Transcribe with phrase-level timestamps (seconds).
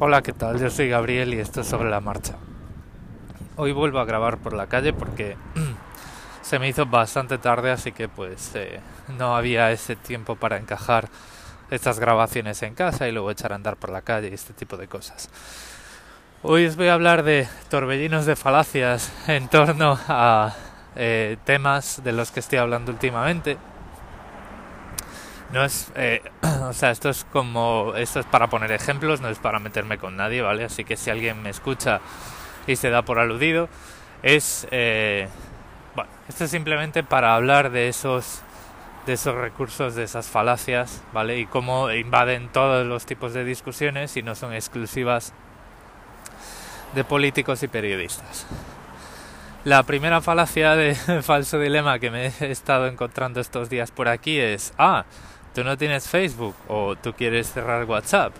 [0.00, 0.60] Hola, ¿qué tal?
[0.60, 2.36] Yo soy Gabriel y esto es sobre la marcha.
[3.56, 5.36] Hoy vuelvo a grabar por la calle porque
[6.40, 8.78] se me hizo bastante tarde, así que pues eh,
[9.18, 11.08] no había ese tiempo para encajar
[11.72, 14.76] estas grabaciones en casa y luego echar a andar por la calle y este tipo
[14.76, 15.30] de cosas.
[16.44, 20.54] Hoy os voy a hablar de torbellinos de falacias en torno a
[20.94, 23.58] eh, temas de los que estoy hablando últimamente
[25.52, 26.22] no es, eh,
[26.62, 30.16] o sea, esto es como, esto es para poner ejemplos, no es para meterme con
[30.16, 30.64] nadie, ¿vale?
[30.64, 32.00] Así que si alguien me escucha
[32.66, 33.68] y se da por aludido,
[34.22, 35.28] es, eh,
[35.94, 38.42] bueno, esto es simplemente para hablar de esos,
[39.06, 41.38] de esos recursos, de esas falacias, ¿vale?
[41.38, 45.32] Y cómo invaden todos los tipos de discusiones y no son exclusivas
[46.94, 48.46] de políticos y periodistas.
[49.64, 54.38] La primera falacia de falso dilema que me he estado encontrando estos días por aquí
[54.38, 55.04] es, ah,
[55.58, 58.32] tú no tienes Facebook o tú quieres cerrar WhatsApp,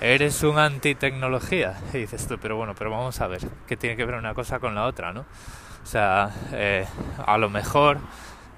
[0.00, 1.78] eres un anti-tecnología.
[1.92, 4.58] Y dices tú, pero bueno, pero vamos a ver, ¿qué tiene que ver una cosa
[4.58, 5.26] con la otra, no?
[5.82, 6.86] O sea, eh,
[7.26, 7.98] a lo mejor,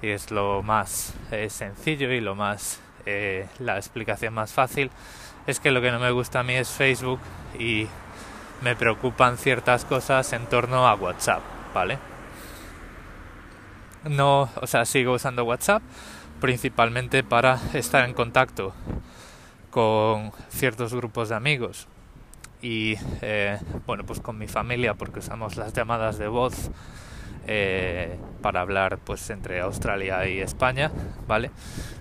[0.01, 4.91] y es lo más eh, sencillo y lo más, eh, la explicación más fácil,
[5.45, 7.19] es que lo que no me gusta a mí es Facebook
[7.59, 7.85] y
[8.61, 11.41] me preocupan ciertas cosas en torno a WhatsApp,
[11.73, 11.99] ¿vale?
[14.05, 15.83] No, o sea, sigo usando WhatsApp,
[16.39, 18.73] principalmente para estar en contacto
[19.69, 21.87] con ciertos grupos de amigos.
[22.61, 26.71] Y eh, bueno pues con mi familia porque usamos las llamadas de voz
[27.47, 30.91] eh, para hablar pues entre Australia y España
[31.25, 31.51] vale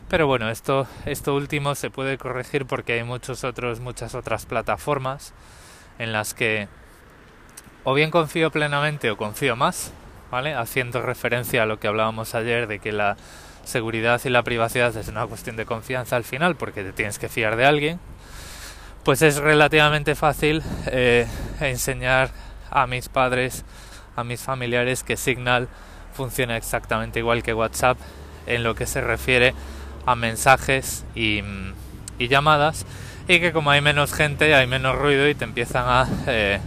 [0.09, 5.33] pero bueno esto esto último se puede corregir porque hay muchos otros muchas otras plataformas
[6.01, 6.67] en las que
[7.85, 9.93] o bien confío plenamente o confío más
[10.33, 13.17] vale haciendo referencia a lo que hablábamos ayer de que la
[13.69, 17.29] seguridad y la privacidad es una cuestión de confianza al final porque te tienes que
[17.29, 18.01] fiar de alguien,
[19.05, 21.27] pues es relativamente fácil eh,
[21.61, 22.31] enseñar
[22.71, 23.65] a mis padres,
[24.17, 25.69] a mis familiares que Signal
[26.15, 27.99] funciona exactamente igual que WhatsApp
[28.47, 29.55] en lo que se refiere
[30.07, 31.43] a mensajes y,
[32.19, 32.85] llamadas
[33.29, 36.09] y que como hay menos gente hay menos ruido y te empiezan a...
[36.27, 36.59] Eh,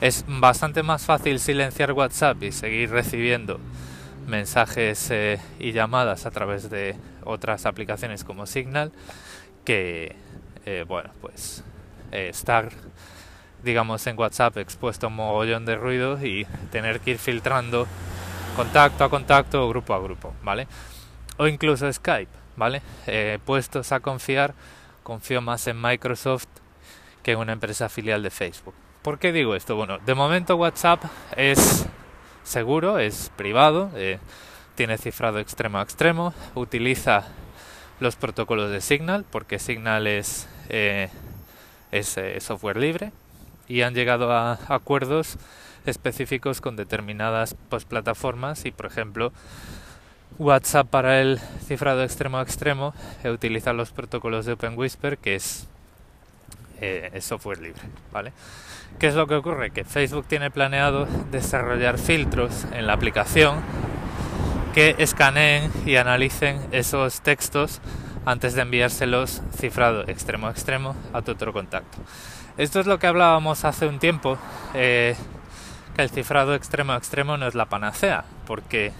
[0.00, 3.58] es bastante más fácil silenciar WhatsApp y seguir recibiendo
[4.26, 8.92] mensajes eh, y llamadas a través de otras aplicaciones como Signal
[9.64, 10.16] que
[10.66, 11.64] eh, bueno pues
[12.12, 12.70] eh, estar
[13.62, 17.86] digamos en WhatsApp expuesto a un mogollón de ruido y tener que ir filtrando
[18.56, 20.66] contacto a contacto o grupo a grupo vale
[21.36, 22.82] o incluso Skype vale
[23.44, 24.54] puestos a confiar
[25.02, 26.46] confío más en Microsoft
[27.22, 28.74] que en una empresa filial de Facebook.
[29.02, 29.76] ¿por qué digo esto?
[29.76, 31.02] bueno de momento WhatsApp
[31.36, 31.86] es
[32.44, 34.18] seguro, es privado, eh,
[34.76, 37.24] tiene cifrado extremo a extremo, utiliza
[38.00, 41.08] los protocolos de Signal, porque Signal es, eh,
[41.90, 43.12] es eh, software libre,
[43.66, 45.36] y han llegado a acuerdos
[45.86, 49.32] específicos con determinadas pues, plataformas y, por ejemplo,
[50.38, 52.94] WhatsApp para el cifrado extremo a extremo
[53.24, 55.66] utiliza los protocolos de OpenWhisper, que es
[56.80, 57.80] eh, es software libre,
[58.12, 58.32] ¿vale?
[58.98, 59.70] ¿Qué es lo que ocurre?
[59.70, 63.60] Que Facebook tiene planeado desarrollar filtros en la aplicación
[64.72, 67.80] que escaneen y analicen esos textos
[68.24, 71.98] antes de enviárselos cifrado extremo a extremo a tu otro contacto.
[72.56, 74.38] Esto es lo que hablábamos hace un tiempo,
[74.74, 75.16] eh,
[75.96, 78.92] que el cifrado extremo a extremo no es la panacea, porque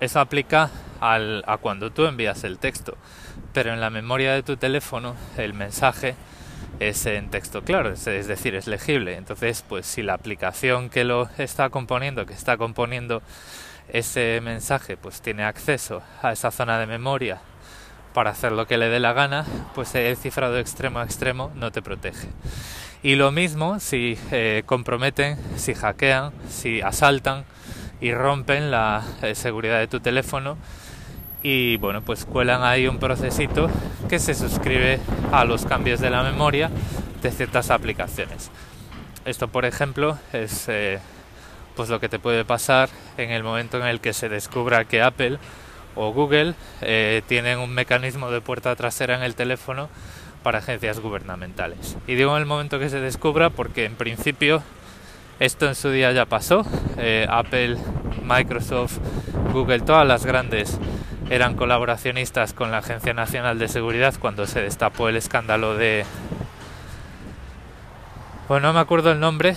[0.00, 0.70] eso aplica
[1.00, 2.96] a cuando tú envías el texto,
[3.52, 6.16] pero en la memoria de tu teléfono el mensaje
[6.80, 9.16] es en texto claro, es, decir, es legible.
[9.16, 13.22] Entonces, pues si la aplicación que lo está componiendo, que está componiendo
[13.88, 17.40] ese mensaje, pues tiene acceso a esa zona de memoria
[18.12, 21.72] para hacer lo que le dé la gana, pues el cifrado extremo a extremo no
[21.72, 22.28] te protege.
[23.02, 27.44] Y lo mismo si eh, comprometen, si hackean, si asaltan
[28.00, 30.56] y rompen la eh, seguridad de tu teléfono,
[31.44, 33.70] y bueno pues cuelan ahí un procesito
[34.08, 34.98] que se suscribe
[35.30, 36.70] a los cambios de la memoria
[37.22, 38.50] de ciertas aplicaciones.
[39.24, 40.98] Esto por ejemplo es eh,
[41.76, 42.88] pues lo que te puede pasar
[43.18, 45.38] en el momento en el que se descubra que Apple
[45.94, 49.90] o Google eh, tienen un mecanismo de puerta trasera en el teléfono
[50.42, 51.96] para agencias gubernamentales.
[52.06, 54.62] Y digo en el momento que se descubra porque en principio
[55.40, 56.64] esto en su día ya pasó.
[56.96, 57.76] Eh, Apple
[58.22, 58.98] Microsoft
[59.52, 60.78] Google todas las grandes
[61.30, 66.04] eran colaboracionistas con la Agencia Nacional de Seguridad cuando se destapó el escándalo de...
[68.48, 69.56] Bueno, no me acuerdo el nombre,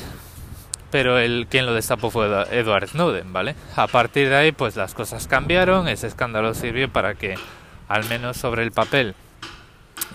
[0.92, 3.56] pero el quien lo destapó fue Edward Snowden, ¿vale?
[3.76, 7.36] A partir de ahí, pues las cosas cambiaron, ese escándalo sirvió para que,
[7.90, 9.14] al menos sobre el papel,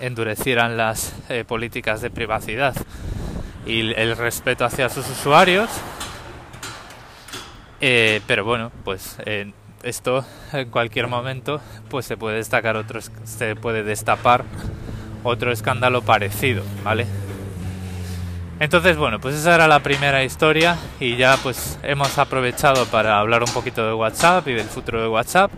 [0.01, 2.75] endurecieran las eh, políticas de privacidad
[3.67, 5.69] y el respeto hacia sus usuarios.
[7.81, 9.19] Eh, pero bueno, pues
[9.83, 14.45] esto en cualquier momento pues se puede destacar otro se puede destapar
[15.25, 17.07] otro escándalo parecido, ¿vale?
[18.61, 23.43] Entonces, bueno, pues esa era la primera historia y ya pues hemos aprovechado para hablar
[23.43, 25.51] un poquito de WhatsApp y del futuro de WhatsApp.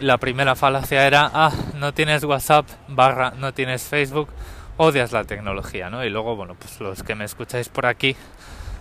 [0.00, 4.28] La primera falacia era, ah, no tienes WhatsApp, barra, no tienes Facebook,
[4.76, 6.04] odias la tecnología, ¿no?
[6.04, 8.16] Y luego, bueno, pues los que me escucháis por aquí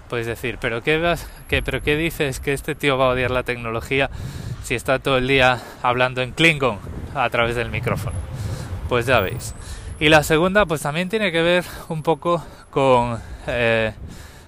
[0.10, 1.16] podéis decir, pero qué,
[1.48, 4.12] qué, pero qué dices que este tío va a odiar la tecnología
[4.64, 6.80] si está todo el día hablando en Klingon
[7.14, 8.16] a través del micrófono.
[8.90, 9.54] Pues ya veis.
[10.00, 13.94] Y la segunda, pues también tiene que ver un poco con eh,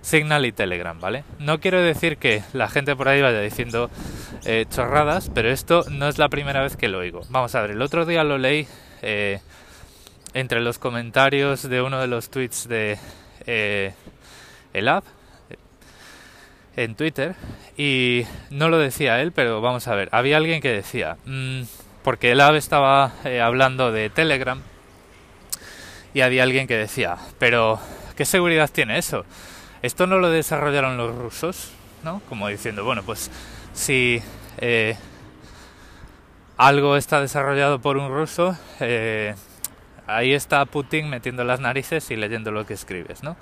[0.02, 1.24] Signal y Telegram, ¿vale?
[1.40, 3.90] No quiero decir que la gente por ahí vaya diciendo
[4.46, 7.22] eh, chorradas, pero esto no es la primera vez que lo oigo.
[7.30, 8.68] Vamos a ver, el otro día lo leí
[9.02, 9.40] eh,
[10.34, 12.98] entre los comentarios de uno de los tweets de
[14.74, 15.06] el app
[16.76, 17.36] en Twitter
[17.78, 21.62] y no lo decía él, pero vamos a ver, había alguien que decía, mm,
[22.04, 23.14] porque el app estaba
[23.44, 24.62] hablando de Telegram
[26.14, 27.80] y había alguien que decía, pero
[28.16, 29.26] ¿qué seguridad tiene eso?
[29.82, 31.72] Esto no lo desarrollaron los rusos,
[32.04, 32.22] ¿no?
[32.30, 33.30] Como diciendo, bueno, pues
[33.74, 34.22] si
[34.58, 34.96] eh,
[36.58, 39.36] algo está desarrollado por un ruso, eh,
[40.08, 43.36] ahí está Putin metiendo las narices y leyendo lo que escribes, ¿no?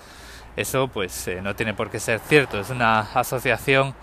[0.55, 3.95] Eso pues eh, no tiene por qué ser cierto, es una asociación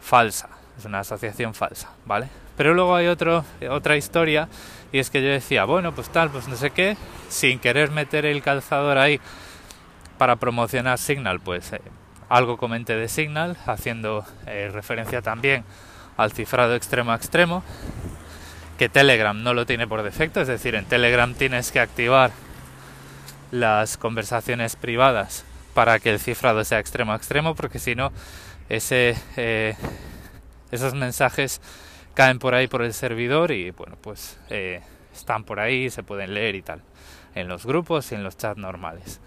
[0.00, 2.28] falsa, es una asociación falsa, ¿vale?
[2.56, 4.48] Pero luego hay otro, otra historia
[4.92, 6.96] y es que yo decía, bueno, pues tal, pues no sé qué,
[7.28, 9.20] sin querer meter el calzador ahí
[10.18, 11.80] para promocionar Signal, pues eh,
[12.28, 15.64] algo comenté de Signal, haciendo eh, referencia también
[16.16, 17.62] al cifrado extremo a extremo,
[18.78, 22.32] que Telegram no lo tiene por defecto, es decir, en Telegram tienes que activar
[23.50, 25.44] las conversaciones privadas
[25.74, 28.12] para que el cifrado sea extremo a extremo, porque si no,
[28.68, 29.76] ese, eh,
[30.70, 31.60] esos mensajes
[32.14, 34.80] caen por ahí por el servidor y bueno, pues eh,
[35.14, 36.82] están por ahí, se pueden leer y tal,
[37.34, 39.20] en los grupos y en los chats normales.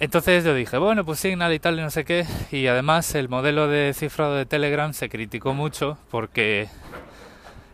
[0.00, 3.28] Entonces yo dije, bueno, pues Signal y tal y no sé qué, y además el
[3.28, 6.68] modelo de cifrado de Telegram se criticó mucho porque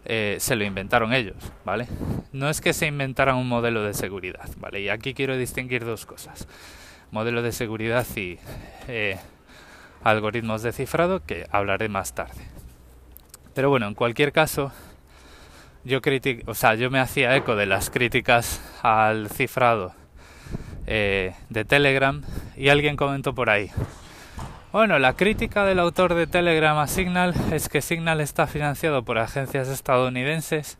[0.05, 1.87] eh, se lo inventaron ellos, ¿vale?
[2.33, 4.81] No es que se inventaran un modelo de seguridad, ¿vale?
[4.81, 6.47] Y aquí quiero distinguir dos cosas,
[7.11, 8.39] modelo de seguridad y
[8.89, 9.19] eh,
[10.03, 12.43] algoritmos de cifrado que hablaré más tarde.
[13.55, 14.73] Pero bueno, en cualquier caso,
[15.85, 16.01] yo
[16.47, 19.95] o sea, yo me hacía eco de las críticas al cifrado
[20.87, 22.23] eh, de Telegram
[22.57, 23.71] y alguien comentó por ahí.
[24.75, 29.19] Bueno, la crítica del autor de Telegram a Signal es que Signal está financiado por
[29.19, 30.79] agencias estadounidenses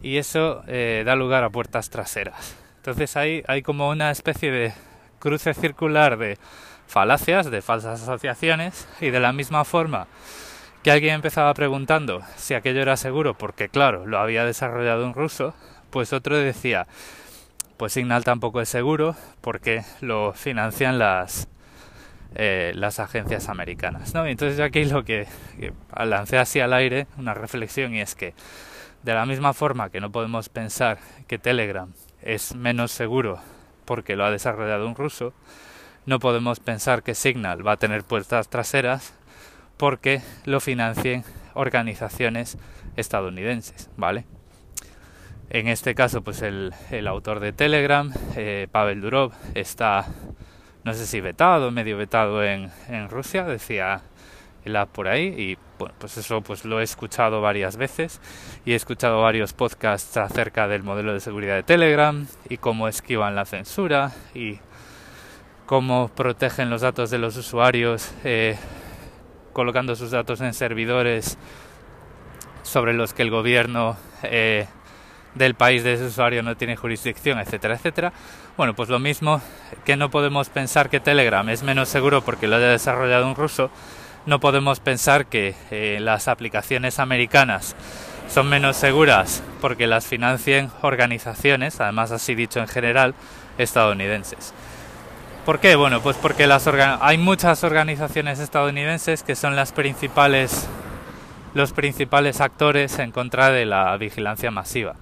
[0.00, 2.56] y eso eh, da lugar a puertas traseras.
[2.76, 4.72] Entonces ahí hay como una especie de
[5.18, 6.38] cruce circular de
[6.86, 10.06] falacias, de falsas asociaciones y de la misma forma
[10.82, 15.52] que alguien empezaba preguntando si aquello era seguro porque claro, lo había desarrollado un ruso,
[15.90, 16.86] pues otro decía,
[17.76, 21.48] pues Signal tampoco es seguro porque lo financian las
[22.34, 24.14] eh, las agencias americanas.
[24.14, 24.26] ¿no?
[24.26, 25.26] Y entonces aquí lo que,
[25.58, 25.72] que
[26.04, 28.34] lancé así al aire una reflexión y es que
[29.02, 31.92] de la misma forma que no podemos pensar que Telegram
[32.22, 33.40] es menos seguro
[33.84, 35.32] porque lo ha desarrollado un ruso,
[36.06, 39.14] no podemos pensar que Signal va a tener puertas traseras
[39.76, 42.58] porque lo financien organizaciones
[42.96, 44.24] estadounidenses, ¿vale?
[45.48, 46.72] En este caso, pues el,
[47.08, 50.06] autor de Telegram, eh, Pavel Durov, está,
[50.84, 52.70] no sé si vetado, medio vetado en,
[53.08, 54.02] Rusia, decía
[54.64, 58.20] el por ahí, y bueno, pues eso pues lo he escuchado varias veces
[58.66, 63.34] y he escuchado varios podcasts acerca del modelo de seguridad de Telegram y cómo esquivan
[63.34, 64.58] la censura y
[65.64, 68.58] cómo protegen los datos de los usuarios eh,
[69.54, 71.38] colocando sus datos en servidores
[72.62, 74.66] sobre los que el gobierno eh,
[75.34, 78.12] del país de ese usuario no tiene jurisdicción, etcétera, etcétera.
[78.56, 79.40] Bueno, pues lo mismo
[79.84, 83.70] que no podemos pensar que Telegram es menos seguro porque lo haya desarrollado un ruso,
[84.26, 87.74] no podemos pensar que eh, las aplicaciones americanas
[88.28, 93.14] son menos seguras porque las financien organizaciones, además así dicho en general,
[93.58, 94.54] estadounidenses.
[95.44, 95.74] ¿Por qué?
[95.74, 96.48] Bueno, pues porque
[97.00, 100.68] hay muchas organizaciones estadounidenses que son los principales
[102.40, 104.96] actores en contra de la vigilancia masiva,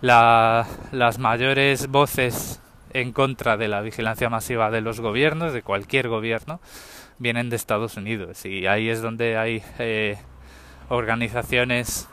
[0.00, 2.60] las mayores voces
[2.92, 6.60] en contra de la vigilancia masiva de los gobiernos, de cualquier gobierno,
[7.18, 10.18] vienen de Estados Unidos y ahí es donde hay eh,
[10.88, 12.08] organizaciones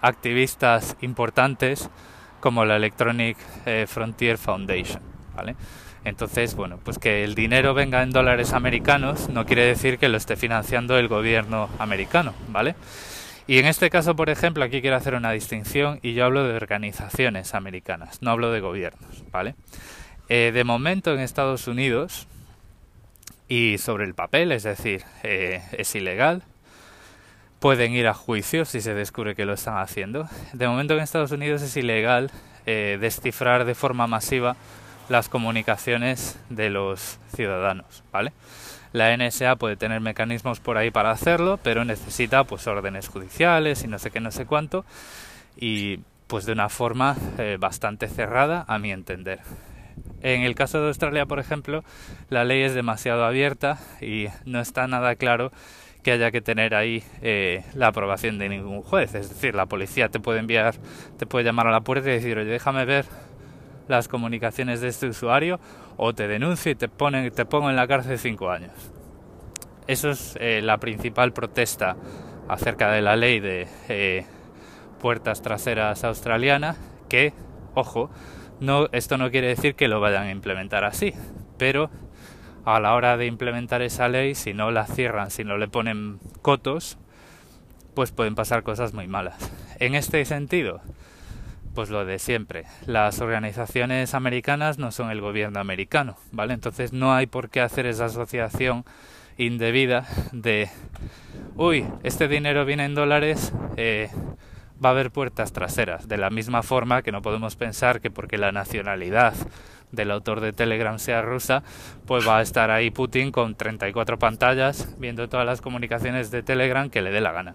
[0.00, 1.90] activistas importantes
[2.40, 5.02] como la Electronic eh, Frontier Foundation,
[5.34, 5.56] ¿vale?
[6.04, 10.16] Entonces, bueno, pues que el dinero venga en dólares americanos no quiere decir que lo
[10.16, 12.76] esté financiando el gobierno americano, ¿vale?
[13.48, 16.54] Y en este caso, por ejemplo, aquí quiero hacer una distinción y yo hablo de
[16.54, 19.54] organizaciones americanas, no hablo de gobiernos, ¿vale?
[20.28, 22.26] Eh, de momento en Estados Unidos
[23.48, 26.42] y sobre el papel, es decir, eh, es ilegal,
[27.60, 30.28] pueden ir a juicio si se descubre que lo están haciendo.
[30.52, 32.32] De momento en Estados Unidos es ilegal
[32.66, 34.56] eh, descifrar de forma masiva
[35.08, 38.32] las comunicaciones de los ciudadanos, ¿vale?
[38.96, 43.88] La NSA puede tener mecanismos por ahí para hacerlo, pero necesita pues órdenes judiciales y
[43.88, 44.86] no sé qué, no sé cuánto,
[45.54, 45.98] y
[46.28, 49.40] pues de una forma eh, bastante cerrada a mi entender.
[50.22, 51.84] En el caso de Australia, por ejemplo,
[52.30, 55.52] la ley es demasiado abierta y no está nada claro
[56.02, 59.14] que haya que tener ahí eh, la aprobación de ningún juez.
[59.14, 60.76] Es decir, la policía te puede enviar,
[61.18, 63.04] te puede llamar a la puerta y decir, oye, déjame ver
[63.88, 65.60] las comunicaciones de este usuario
[65.96, 68.72] o te denuncio y te, ponen, te pongo en la cárcel cinco años.
[69.86, 71.96] Eso es eh, la principal protesta
[72.48, 74.26] acerca de la ley de eh,
[75.00, 76.76] puertas traseras australiana,
[77.08, 77.32] que,
[77.74, 78.10] ojo,
[78.60, 81.14] no, esto no quiere decir que lo vayan a implementar así,
[81.58, 81.90] pero
[82.64, 86.18] a la hora de implementar esa ley, si no la cierran, si no le ponen
[86.42, 86.98] cotos,
[87.94, 89.52] pues pueden pasar cosas muy malas.
[89.78, 90.80] En este sentido,
[91.76, 92.64] pues lo de siempre.
[92.86, 96.54] Las organizaciones americanas no son el gobierno americano, ¿vale?
[96.54, 98.86] Entonces no hay por qué hacer esa asociación
[99.36, 100.70] indebida de,
[101.54, 104.08] uy, este dinero viene en dólares, eh,
[104.82, 106.08] va a haber puertas traseras.
[106.08, 109.34] De la misma forma que no podemos pensar que porque la nacionalidad
[109.92, 111.62] del autor de Telegram sea rusa,
[112.06, 116.88] pues va a estar ahí Putin con 34 pantallas viendo todas las comunicaciones de Telegram
[116.88, 117.54] que le dé la gana.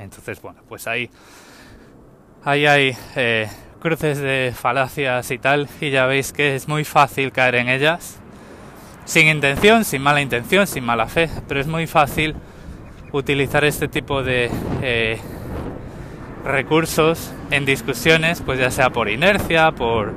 [0.00, 1.08] Entonces, bueno, pues ahí
[2.42, 3.48] Ahí hay eh,
[3.80, 8.18] cruces de falacias y tal, y ya veis que es muy fácil caer en ellas,
[9.04, 12.34] sin intención, sin mala intención, sin mala fe, pero es muy fácil
[13.12, 15.18] utilizar este tipo de eh,
[16.42, 20.14] recursos en discusiones, pues ya sea por inercia, por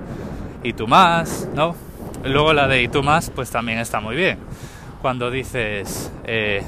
[0.64, 1.76] y tú más, ¿no?
[2.24, 4.38] Luego la de y tú más, pues también está muy bien.
[5.02, 6.64] Cuando dices, eh,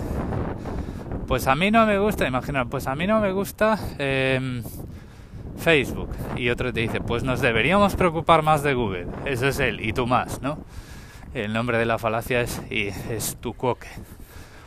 [1.29, 4.61] pues a mí no me gusta, imagina, pues a mí no me gusta em,
[5.57, 6.09] Facebook.
[6.35, 9.07] Y otro te dice, pues nos deberíamos preocupar más de Google.
[9.25, 10.57] Eso es él, y tú más, ¿no?
[11.33, 13.89] El nombre de la falacia es, y es tu coque.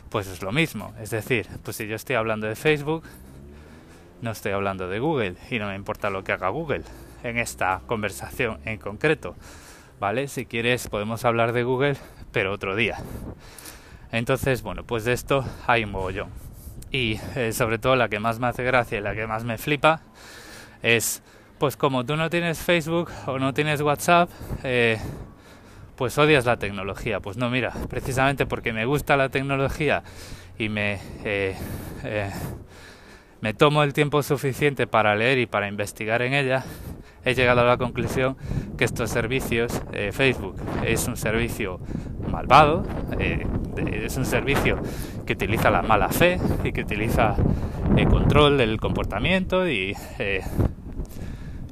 [0.09, 0.93] Pues es lo mismo.
[1.01, 3.03] Es decir, pues si yo estoy hablando de Facebook,
[4.21, 5.35] no estoy hablando de Google.
[5.49, 6.83] Y no me importa lo que haga Google
[7.23, 9.35] en esta conversación en concreto.
[9.99, 10.27] ¿Vale?
[10.27, 11.97] Si quieres podemos hablar de Google,
[12.31, 12.97] pero otro día.
[14.11, 16.29] Entonces, bueno, pues de esto hay un mogollón.
[16.91, 19.57] Y eh, sobre todo la que más me hace gracia y la que más me
[19.57, 20.01] flipa
[20.81, 21.21] es,
[21.57, 24.29] pues como tú no tienes Facebook o no tienes WhatsApp,
[24.63, 24.99] eh,
[25.95, 27.19] pues odias la tecnología.
[27.19, 30.03] Pues no, mira, precisamente porque me gusta la tecnología
[30.57, 31.55] y me, eh,
[32.03, 32.31] eh,
[33.41, 36.63] me tomo el tiempo suficiente para leer y para investigar en ella,
[37.29, 38.37] he llegado a la conclusión
[38.77, 39.81] que estos servicios,
[40.11, 40.55] Facebook
[40.85, 41.79] es un servicio
[42.31, 42.83] malvado,
[43.19, 44.79] es un servicio
[45.25, 47.35] que utiliza la mala fe y que utiliza
[47.95, 49.95] el control del comportamiento y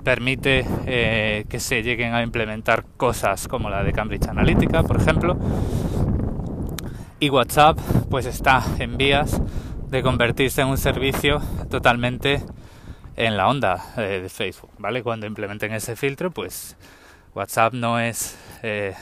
[0.08, 5.38] permite eh, que se lleguen a implementar cosas como la de Cambridge Analytica, por ejemplo.
[7.20, 7.78] Y WhatsApp
[8.10, 9.42] pues está en vías
[9.90, 12.42] de convertirse en un servicio totalmente
[13.18, 15.04] en la onda eh, de Facebook, ¿vale?
[15.04, 16.78] Cuando implementen ese filtro, pues
[17.36, 18.94] WhatsApp no es eh,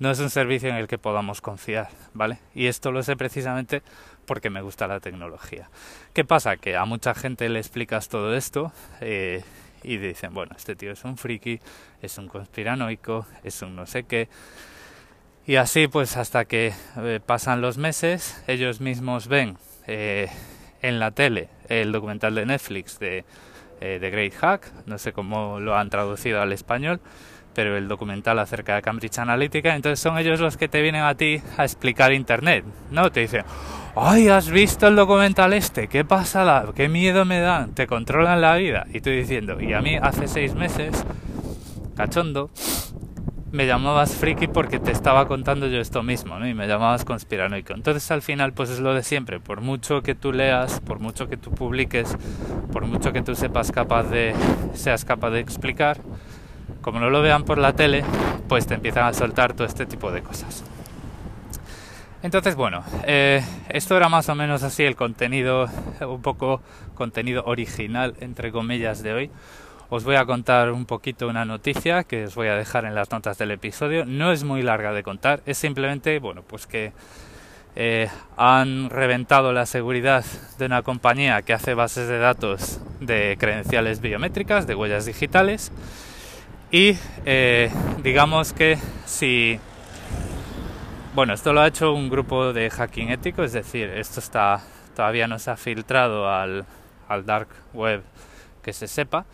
[0.00, 2.38] no es un servicio en el que podamos confiar, ¿vale?
[2.54, 3.82] Y esto lo sé precisamente
[4.26, 5.70] porque me gusta la tecnología.
[6.12, 6.56] ¿Qué pasa?
[6.56, 8.72] Que a mucha gente le explicas todo esto
[9.84, 11.60] y dicen, bueno, este tío es un friki,
[12.02, 14.28] es un conspiranoico, es un no sé qué.
[15.46, 20.28] Y así pues hasta que eh, pasan los meses, ellos mismos ven eh,
[20.84, 23.24] en la tele el documental de Netflix de
[23.80, 27.00] eh, The Great Hack, no sé cómo lo han traducido al español,
[27.54, 31.14] pero el documental acerca de Cambridge Analytica, entonces son ellos los que te vienen a
[31.14, 33.10] ti a explicar Internet, ¿no?
[33.10, 33.44] Te dicen,
[33.96, 35.88] ay, ¿has visto el documental este?
[35.88, 36.66] ¿Qué pasa?
[36.74, 37.74] ¿Qué miedo me dan?
[37.74, 38.86] Te controlan la vida.
[38.92, 41.04] Y tú diciendo, y a mí hace seis meses,
[41.96, 42.50] cachondo,
[43.54, 46.48] me llamabas friki porque te estaba contando yo esto mismo, ¿no?
[46.48, 47.72] Y me llamabas conspiranoico.
[47.72, 51.28] Entonces al final pues es lo de siempre, por mucho que tú leas, por mucho
[51.28, 52.16] que tú publiques,
[52.72, 54.34] por mucho que tú sepas capaz de
[54.74, 56.00] seas capaz de explicar,
[56.82, 58.02] como no lo vean por la tele,
[58.48, 60.64] pues te empiezan a soltar todo este tipo de cosas.
[62.24, 65.68] Entonces, bueno, eh, esto era más o menos así el contenido,
[66.00, 66.60] un poco
[66.96, 69.30] contenido original, entre comillas, de hoy.
[69.90, 73.10] Os voy a contar un poquito una noticia que os voy a dejar en las
[73.10, 74.04] notas del episodio.
[74.04, 76.92] No es muy larga de contar, es simplemente, bueno, pues que
[77.76, 80.24] eh, han reventado la seguridad
[80.58, 85.70] de una compañía que hace bases de datos de credenciales biométricas, de huellas digitales.
[86.70, 87.70] Y eh,
[88.02, 89.60] digamos que si
[91.14, 94.60] bueno, esto lo ha hecho un grupo de hacking ético, es decir, esto está
[94.96, 96.64] todavía no se ha filtrado al,
[97.08, 98.02] al dark web
[98.62, 99.24] que se sepa.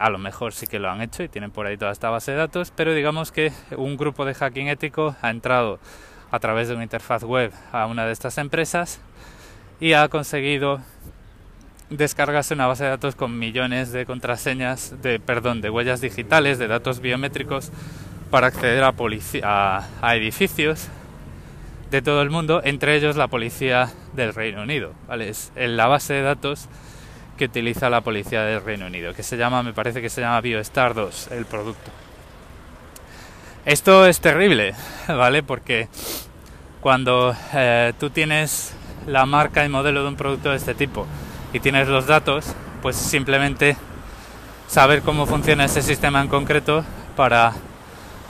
[0.00, 2.30] A lo mejor sí que lo han hecho y tienen por ahí toda esta base
[2.30, 5.78] de datos, pero digamos que un grupo de hacking ético ha entrado
[6.30, 8.98] a través de una interfaz web a una de estas empresas
[9.78, 10.80] y ha conseguido
[11.90, 16.66] descargarse una base de datos con millones de contraseñas, de perdón, de huellas digitales, de
[16.66, 17.70] datos biométricos
[18.30, 18.94] para acceder a,
[19.42, 20.88] a, a edificios
[21.90, 24.94] de todo el mundo, entre ellos la policía del Reino Unido.
[25.18, 26.70] Es la base de datos
[27.40, 30.42] que utiliza la policía del Reino Unido, que se llama, me parece que se llama
[30.42, 31.90] BioStar 2, el producto.
[33.64, 34.74] Esto es terrible,
[35.08, 35.42] ¿vale?
[35.42, 35.88] Porque
[36.82, 38.74] cuando eh, tú tienes
[39.06, 41.06] la marca y modelo de un producto de este tipo
[41.54, 43.74] y tienes los datos, pues simplemente
[44.68, 46.84] saber cómo funciona ese sistema en concreto
[47.16, 47.54] para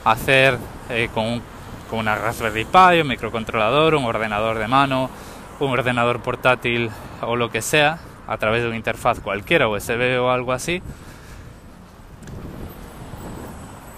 [0.04, 0.56] hacer
[0.88, 1.42] eh, con un
[1.90, 5.10] con una Raspberry Pi, un microcontrolador, un ordenador de mano,
[5.58, 6.90] un ordenador portátil
[7.22, 7.98] o lo que sea,
[8.30, 10.80] a través de una interfaz cualquiera, USB o algo así,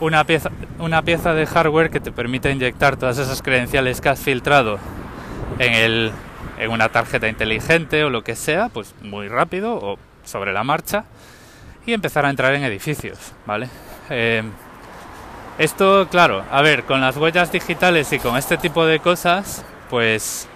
[0.01, 4.19] una pieza, una pieza de hardware que te permite inyectar todas esas credenciales que has
[4.19, 4.79] filtrado
[5.59, 6.13] en, el,
[6.59, 11.05] en una tarjeta inteligente o lo que sea, pues muy rápido o sobre la marcha
[11.85, 13.69] y empezar a entrar en edificios, ¿vale?
[14.09, 14.43] Eh,
[15.59, 20.49] esto, claro, a ver, con las huellas digitales y con este tipo de cosas, pues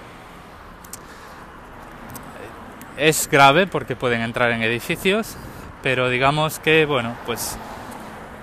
[2.97, 5.37] es grave porque pueden entrar en edificios,
[5.83, 7.59] pero digamos que, bueno, pues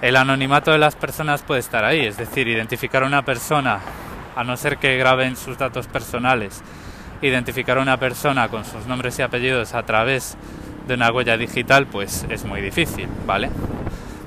[0.01, 3.79] el anonimato de las personas puede estar ahí, es decir, identificar a una persona,
[4.36, 6.61] a no ser que graben sus datos personales,
[7.22, 10.37] identificar a una persona con sus nombres y apellidos a través
[10.87, 13.50] de una huella digital, pues es muy difícil, ¿vale?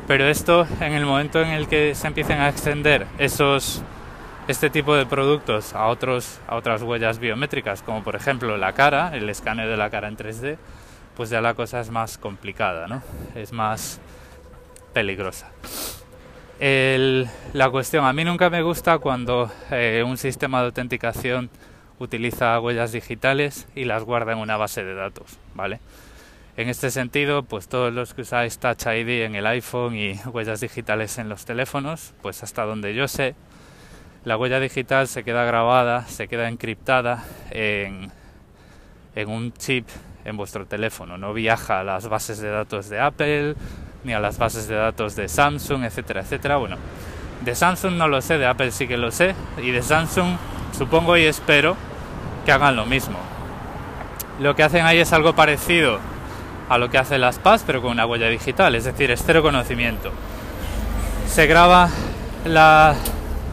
[0.07, 3.83] Pero esto, en el momento en el que se empiecen a extender esos,
[4.49, 9.17] este tipo de productos a, otros, a otras huellas biométricas, como por ejemplo la cara,
[9.17, 10.57] el escáner de la cara en 3D,
[11.17, 13.03] pues ya la cosa es más complicada, ¿no?
[13.35, 14.01] Es más
[14.93, 15.51] peligrosa.
[16.61, 21.51] la cuestión, a mí nunca me gusta cuando eh, un sistema de autenticación
[21.99, 25.81] utiliza huellas digitales y las guarda en una base de datos, ¿vale?
[26.57, 30.61] En este sentido, pues todos los que usáis Touch ID en el iPhone y huellas
[30.61, 33.35] digitales en los teléfonos, pues hasta donde yo sé,
[34.27, 38.11] la huella digital se queda grabada, se queda encriptada en,
[39.15, 39.87] en un chip
[40.25, 43.55] en vuestro teléfono, no viaja a las bases de datos de Apple,
[44.03, 46.57] ni a las bases de datos de Samsung, etcétera, etcétera.
[46.57, 46.77] Bueno,
[47.45, 50.37] de Samsung no lo sé, de Apple sí que lo sé, y de Samsung
[50.77, 51.77] supongo y espero
[52.45, 53.19] que hagan lo mismo.
[54.41, 56.01] Lo que hacen ahí es algo parecido
[56.69, 59.41] a lo que hace las PAS, pero con una huella digital, es decir, es cero
[59.41, 60.11] conocimiento.
[61.29, 61.91] Se graba
[62.45, 62.97] la,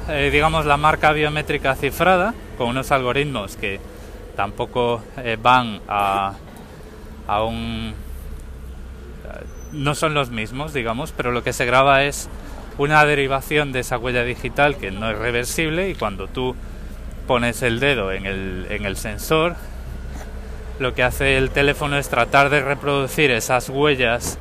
[0.09, 3.79] eh, digamos, la marca biométrica cifrada con unos algoritmos que
[4.35, 6.33] tampoco eh, van a,
[7.27, 7.93] a un...
[9.71, 12.29] no son los mismos, digamos, pero lo que se graba es
[12.77, 16.55] una derivación de esa huella digital que no es reversible y cuando tú
[17.27, 19.55] pones el dedo en el, en el sensor
[20.79, 24.37] lo que hace el teléfono es tratar de reproducir esas huellas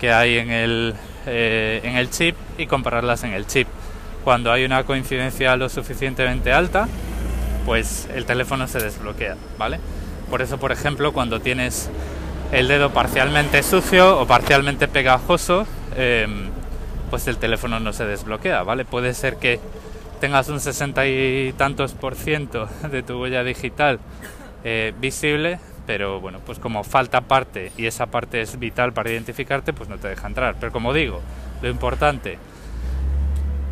[0.00, 0.94] que hay en el,
[1.26, 3.68] eh, en el chip y compararlas en el chip.
[4.24, 6.88] Cuando hay una coincidencia lo suficientemente alta,
[7.64, 9.78] pues el teléfono se desbloquea, ¿vale?
[10.30, 11.90] Por eso, por ejemplo, cuando tienes
[12.52, 16.50] el dedo parcialmente sucio o parcialmente pegajoso, em,
[17.10, 18.84] pues el teléfono no se desbloquea, ¿vale?
[18.84, 19.60] Puede ser que
[20.20, 24.00] tengas un sesenta y tantos por ciento de tu huella digital
[24.64, 29.72] eh, visible, pero bueno, pues como falta parte y esa parte es vital para identificarte,
[29.72, 30.56] pues no te deja entrar.
[30.60, 31.20] Pero como digo,
[31.62, 32.38] lo importante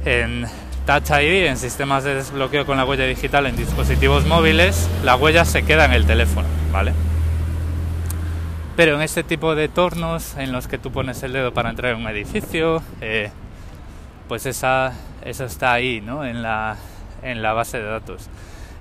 [0.07, 0.47] en
[0.87, 5.45] Touch ID, en sistemas de desbloqueo con la huella digital en dispositivos móviles, la huella
[5.45, 6.93] se queda en el teléfono, ¿vale?
[8.77, 11.93] Pero en este tipo de tornos en los que tú pones el dedo para entrar
[11.93, 13.31] en un edificio, eh,
[14.29, 14.93] pues esa,
[15.25, 16.25] eso está ahí, ¿no?
[16.25, 16.77] En la,
[17.23, 18.29] en la base de datos.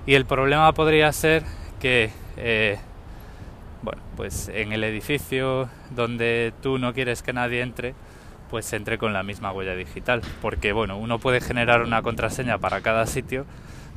[0.06, 1.42] Y el problema podría ser
[1.80, 2.78] que, eh,
[3.82, 7.94] bueno, pues en el edificio donde tú no quieres que nadie entre,
[8.50, 10.22] pues entre con la misma huella digital.
[10.42, 13.46] Porque, bueno, uno puede generar una contraseña para cada sitio,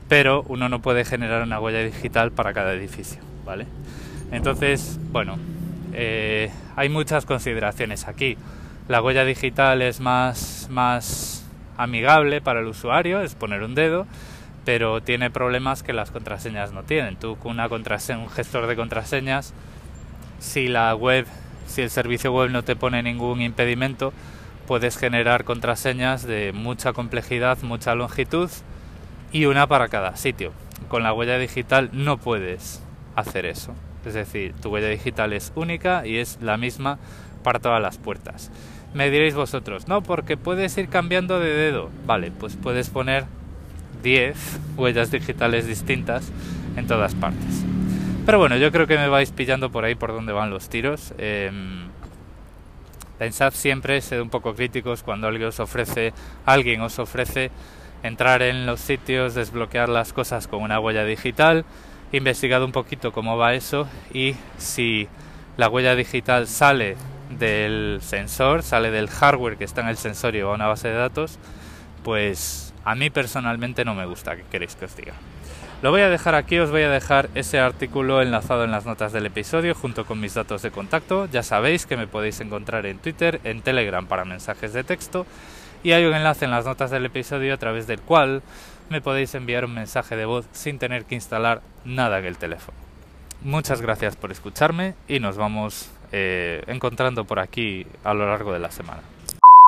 [0.07, 3.67] pero uno no puede generar una huella digital para cada edificio, ¿vale?
[4.31, 5.37] Entonces, bueno,
[5.93, 8.37] eh, hay muchas consideraciones aquí.
[8.87, 11.45] La huella digital es más, más
[11.77, 14.07] amigable para el usuario, es poner un dedo,
[14.65, 17.15] pero tiene problemas que las contraseñas no tienen.
[17.15, 19.53] Tú con una contraseña, un gestor de contraseñas,
[20.39, 21.25] si la web,
[21.67, 24.13] si el servicio web no te pone ningún impedimento,
[24.69, 28.51] puedes generar contraseñas de mucha complejidad, mucha longitud
[29.31, 30.51] y una para cada sitio.
[30.89, 32.79] Con la huella digital no puedes
[33.15, 33.73] hacer eso.
[34.05, 36.99] Es decir, tu huella digital es única y es la misma
[37.41, 38.51] para todas las puertas.
[38.93, 41.89] Me diréis vosotros, no, porque puedes ir cambiando de dedo.
[42.05, 43.25] Vale, pues puedes poner
[44.03, 46.31] 10 huellas digitales distintas
[46.77, 47.65] en todas partes.
[48.23, 51.15] Pero bueno, yo creo que me vais pillando por ahí por donde van los tiros.
[51.17, 51.88] Em,
[53.19, 56.13] pensad siempre, sed un poco críticos cuando alguien os ofrece,
[56.45, 57.51] alguien os ofrece
[58.01, 61.65] entrar en los sitios, desbloquear las cosas con una huella digital,
[62.13, 65.09] investigad un poquito cómo va eso y si
[65.57, 66.95] la huella digital sale
[67.37, 70.87] del sensor, sale del hardware que está en el sensor y va a una base
[70.87, 71.37] de datos,
[72.03, 75.13] pues a mí personalmente no me gusta, que queréis que os diga?
[75.81, 79.13] Lo voy a dejar aquí, os voy a dejar ese artículo enlazado en las notas
[79.13, 81.25] del episodio junto con mis datos de contacto.
[81.31, 85.25] Ya sabéis que me podéis encontrar en Twitter, en Telegram para mensajes de texto
[85.81, 88.41] y hay un enlace en las notas del episodio a través del cual
[88.89, 92.77] me podéis enviar un mensaje de voz sin tener que instalar nada en el teléfono.
[93.41, 98.59] Muchas gracias por escucharme y nos vamos eh, encontrando por aquí a lo largo de
[98.59, 99.01] la semana.